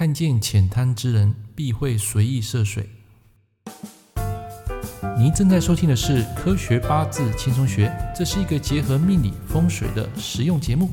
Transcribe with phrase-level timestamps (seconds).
[0.00, 2.88] 看见浅滩之人，必会随意涉水。
[5.18, 10.90] 您正在收听的是《科学八字轻松学》，这是一个结合命理风水的实用节目。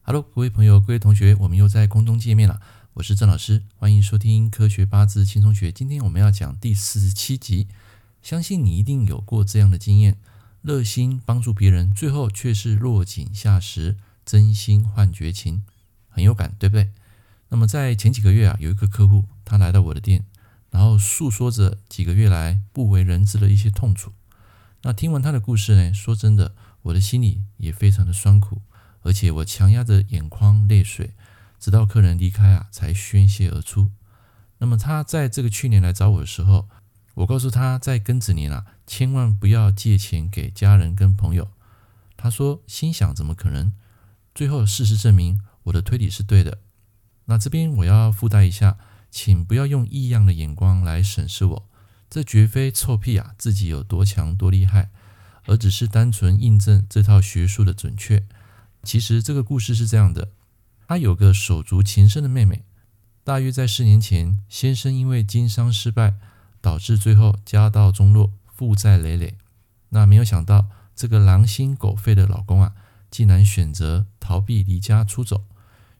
[0.00, 2.58] Hello，各位朋友，各位同学，我们又在空中见面了。
[2.94, 5.68] 我是郑老师，欢迎收听《科学八字轻松学》。
[5.70, 7.68] 今天我们要讲第四十七集，
[8.22, 10.16] 相信你一定有过这样的经验：
[10.62, 15.64] 热心帮助别人，最后却是落井下石，真心换绝情。
[16.18, 16.90] 很有感，对不对？
[17.48, 20.24] 那么在前几个月啊，有一个客户，他来到我的店，
[20.68, 24.12] 然后诉说着几个月来不为人知的一些痛楚。
[24.82, 28.62] 那听完他的故事呢，说真的，我的心里也非常的酸苦，
[29.02, 31.12] 而且我强压着眼眶泪水，
[31.60, 33.92] 直到客人离开啊，才宣泄而出。
[34.58, 36.68] 那么他在这个去年来找我的时候，
[37.14, 41.48] 我告诉他在庚子年啊，千万不要借钱给家人跟朋友。
[42.16, 43.72] 他说心想怎么可能？
[44.34, 45.40] 最后事实证明。
[45.68, 46.58] 我的推理是对的，
[47.26, 48.78] 那这边我要附带一下，
[49.10, 51.68] 请不要用异样的眼光来审视我，
[52.10, 54.90] 这绝非臭屁啊，自己有多强多厉害，
[55.44, 58.26] 而只是单纯印证这套学术的准确。
[58.82, 60.30] 其实这个故事是这样的，
[60.86, 62.64] 他有个手足情深的妹妹，
[63.22, 66.14] 大约在四年前，先生因为经商失败，
[66.60, 69.36] 导致最后家道中落，负债累累。
[69.90, 72.74] 那没有想到，这个狼心狗肺的老公啊，
[73.10, 75.44] 竟然选择逃避离家出走。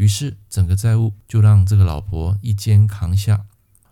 [0.00, 3.44] 于是，整个债务就让这个老婆一肩扛下，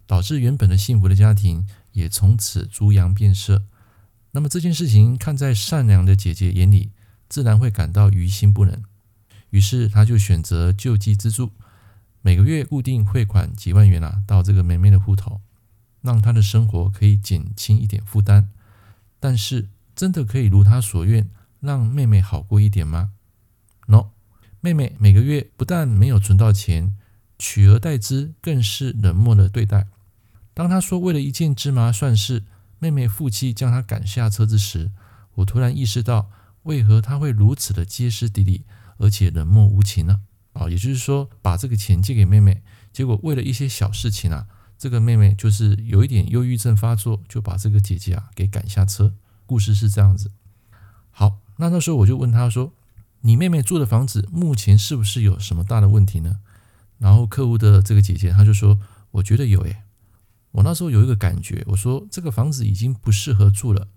[0.07, 3.65] 导致原本的幸福的家庭也从此猪羊变色。
[4.31, 6.93] 那么这件事情看在善良的姐姐眼里，
[7.29, 8.83] 自然会感到于心不忍。
[9.51, 11.53] 于是，他就选择救济资助，
[12.23, 15.43] 每个月固定汇款几万元啊，到这个妹妹的户头，
[16.01, 18.49] 让她的生活可以减轻一点负担。
[19.21, 21.29] 但是，真的可以如他所愿，
[21.61, 23.13] 让妹妹好过一点吗。
[24.61, 26.97] 妹妹每个月不但没有存到钱，
[27.39, 29.87] 取而代之更是冷漠的对待。
[30.53, 32.43] 当她说为了一件芝麻蒜事，
[32.81, 34.91] 妹妹负气将她赶下车子时，
[35.37, 36.31] 我突然意识到，
[36.65, 38.65] 为何她会如此的歇斯底里，
[38.97, 40.23] 而且冷漠无情呢？
[40.55, 49.15] 啊，也就是说，把这个钱借给妹妹，结果为了一些小事情啊，这个妹妹就是有一点忧郁症发作，就把这个姐姐啊给赶下车。
[49.47, 50.33] 故事是这样子。
[51.11, 52.73] 好，那那时候我就问她说。
[53.21, 56.39] 你妹妹住的房子目前是不是有什么大的问题呢？
[56.99, 58.79] 然后客户的这个姐姐，她就说
[59.13, 59.83] ：“我觉得有诶。”
[60.53, 63.89] 我那时候有一个感觉，我说：“这个房子已经不适合住了。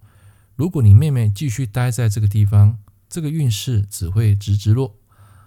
[0.55, 2.77] 如果你妹妹继续待在这个地方，
[3.09, 4.97] 这个运势只会直直落，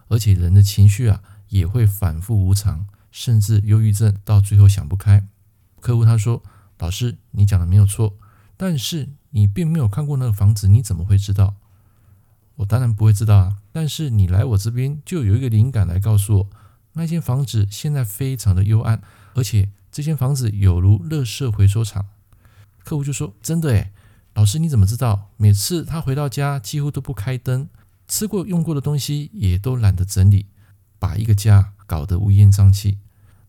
[0.09, 5.27] 而且人的情绪啊也会反复无常，甚至忧郁症，到最后想不开。”
[5.81, 6.43] 客户他说
[6.79, 8.17] ：“老师，你讲的没有错，
[8.57, 11.57] 但是你并没有看过那个房子，你怎么会知道？”
[12.57, 16.51] 我当然不会知道啊，但是你来我这边就有一个灵感来告诉我，
[16.93, 19.03] 那间房子现在非常的幽暗，
[19.35, 22.07] 而且这间房子有如垃圾回收厂。
[22.85, 23.91] 客户就说：“真的诶，
[24.35, 25.31] 老师你怎么知道？
[25.37, 27.69] 每次他回到家几乎都不开灯，
[28.07, 30.47] 吃过用过的东西也都懒得整理，
[30.99, 32.99] 把一个家搞得乌烟瘴气。”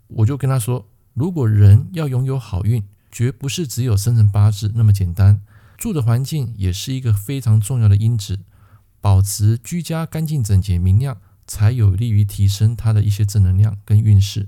[0.07, 5.41] 我就跟他说：“如果人要拥有好运，绝不是只有生辰八字那么简单，
[5.77, 8.39] 住的环境也是一个非常重要的因子。”
[9.05, 14.47] 保持居家干净整洁明亮，才有利于提升他的一些正能量跟运势。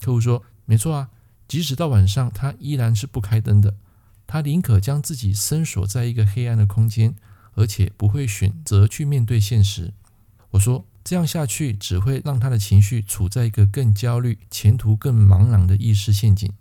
[0.00, 1.10] 客户说：“没错啊，
[1.46, 3.76] 即使到晚上，他依然是不开灯的。
[4.26, 7.14] 他宁可将自己深锁在一个黑暗的空间，
[7.52, 9.94] 而且不会选择去面对现实。”
[10.50, 16.52] 我说：“这样下去，只会让他的情绪处在一个更焦虑、前途更茫然的意识陷阱。”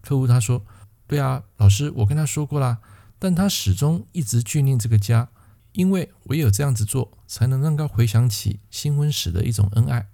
[0.00, 0.64] 客户他说
[1.06, 2.78] ：“对啊，老师，我跟他说过啦，
[3.18, 5.28] 但他始终一直眷恋这个家。”
[5.72, 10.08] 因为唯有这样子做，才能让他回想起新婚时的一种恩爱。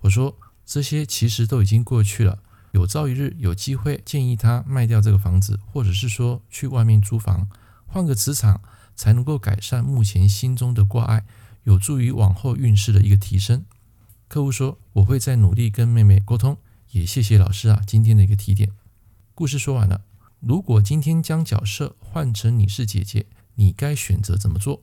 [0.00, 2.42] 我说这些其实都已经过去了，
[2.72, 7.48] 有朝一日有机会建议他卖掉这个房子，或者是说去外面租房，
[7.86, 8.62] 换个磁场，
[8.96, 11.24] 才能够改善目前心中的挂碍，
[11.64, 13.64] 有助于往后运势的一个提升。
[14.26, 16.56] 客户说我会再努力跟妹妹沟通，
[16.92, 18.70] 也谢谢老师啊今天的一个提点。
[19.34, 20.02] 故事说完了，
[20.40, 24.82] 如果今天将角色换成你是姐姐，你该选择怎么做？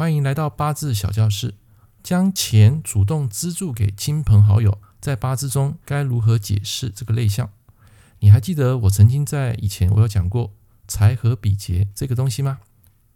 [0.00, 1.56] 欢迎来到八字小教室，
[2.02, 7.50] 将钱主动资助给亲朋好友，在八字中该如何解释这个类象？
[8.20, 10.54] 你还记得我曾经在以前我有讲过
[10.88, 12.60] 财和比劫这个东西吗？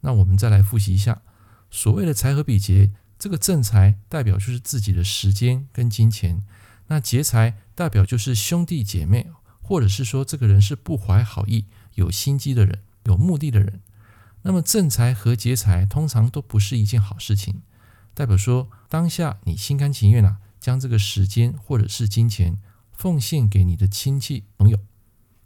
[0.02, 1.22] 那我们再来复习一下，
[1.70, 6.44] 所谓的财和比劫，这个正财代表就是自己的时间跟金钱，
[6.88, 9.28] 那劫财代表就是兄弟姐妹，
[9.62, 11.64] 或者是说这个人是不怀好意、
[11.94, 13.80] 有心机的人、有目的的人。
[14.46, 17.62] 那么正财和劫财通常都不是一件好事情，
[18.12, 22.58] 代表说当下你心甘情愿啊，将这个时间或者是金钱
[22.92, 24.78] 奉献给你的亲戚朋友，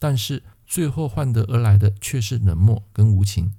[0.00, 3.52] 但是最后换得而来的却是冷漠跟无情。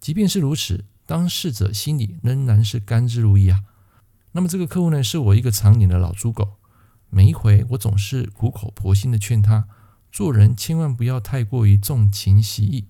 [0.00, 3.62] 即便是如此，当事者心里仍然是甘之如饴啊。
[4.32, 6.56] 那么这个客户呢，是我一个常年的老猪狗。
[7.10, 9.68] 每一回我总是苦口婆心的劝他，
[10.10, 12.86] 做人千万不要太过于重情喜义，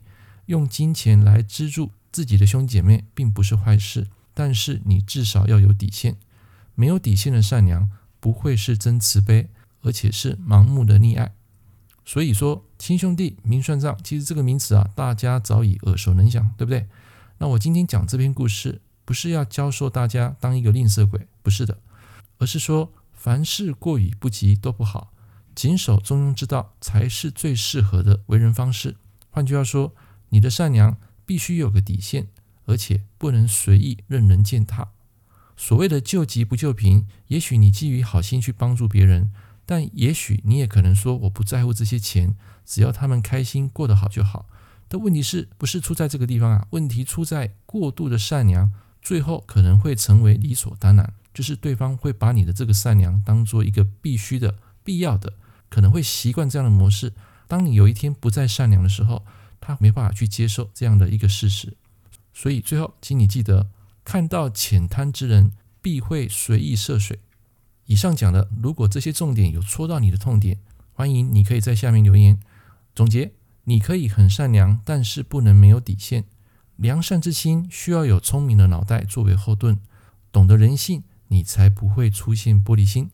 [0.51, 4.09] 用金钱来资助自己的兄弟姐妹，并不是坏事。
[4.35, 6.17] 但是你至少要有底线，
[6.75, 7.89] 没有底线的善良
[8.19, 9.49] 不会是真慈悲，
[9.83, 11.33] 而且是盲目的溺爱。
[12.05, 16.89] 所以说，亲兄弟明算账，其实这个名词啊，大家早已耳熟能详，对不对？
[17.39, 21.79] 那我今天讲这篇故事，不是要教授大家当一个吝啬鬼，不是的，
[22.39, 22.93] 而是说。
[23.13, 25.13] 凡事过于不及都不好，
[25.55, 28.97] 谨守中庸之道才是最适合的为人方式。
[29.29, 29.95] 换句话说，
[30.31, 32.27] 你的善良必须有个底线，
[32.65, 34.89] 而且不能随意任人践踏。
[35.57, 39.31] 所谓的救急不救贫，也许你基于好心去帮助别人，
[39.67, 42.35] 但也许你也可能说我不在乎这些钱，
[42.65, 44.47] 只要他们开心过得好就好。
[44.89, 46.67] 但问题是不是出在这个地方啊？
[46.71, 51.13] 问题出在过度的善良，最后可能会成为理所当然。
[51.33, 55.35] 就是对方会把你的这个善良当做一个必须的、必要的，
[55.69, 57.13] 可能会习惯这样的模式。
[57.47, 59.25] 当你有一天不再善良的时候，
[59.61, 61.77] 他没办法去接受这样的一个事实。
[62.33, 63.69] 所以最后，请你记得，
[64.05, 65.53] 看到浅滩之人，
[65.83, 67.19] 必会随意涉水。
[67.87, 70.59] 以上讲的，如果这些重点有戳到你的痛点，
[70.93, 72.41] 欢迎你可以在下面留言。
[72.95, 73.33] 总结：
[73.65, 76.25] 你可以很善良，但是不能没有底线。
[76.77, 79.79] 良善之心需要有聪明的脑袋作为后盾，
[80.33, 81.03] 懂得人性。
[81.33, 83.09] 你才不会出现玻璃心。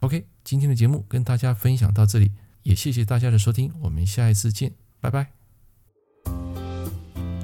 [0.00, 2.32] OK，今天的节目跟大家分享到这里，
[2.64, 5.43] 也谢谢大家的收听，我们下一次见，拜拜。